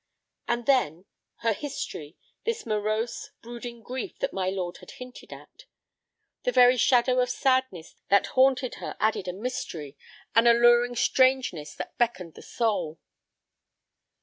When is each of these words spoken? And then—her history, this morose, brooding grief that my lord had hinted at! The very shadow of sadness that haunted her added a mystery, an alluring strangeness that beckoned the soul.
And 0.47 0.65
then—her 0.65 1.53
history, 1.53 2.17
this 2.43 2.65
morose, 2.65 3.29
brooding 3.43 3.83
grief 3.83 4.17
that 4.17 4.33
my 4.33 4.49
lord 4.49 4.77
had 4.77 4.89
hinted 4.93 5.31
at! 5.31 5.65
The 6.41 6.51
very 6.51 6.75
shadow 6.75 7.19
of 7.19 7.29
sadness 7.29 7.93
that 8.09 8.25
haunted 8.33 8.73
her 8.81 8.97
added 8.99 9.27
a 9.27 9.33
mystery, 9.33 9.95
an 10.33 10.47
alluring 10.47 10.95
strangeness 10.95 11.75
that 11.75 11.99
beckoned 11.99 12.33
the 12.33 12.41
soul. 12.41 12.97